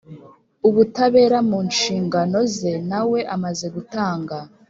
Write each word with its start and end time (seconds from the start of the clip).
Ubutabera 0.67 1.37
mu 1.49 1.59
nshingano 1.69 2.39
ze 2.55 2.73
na 2.89 3.01
we 3.09 3.19
amaze 3.35 3.65
gutanga 3.75 4.37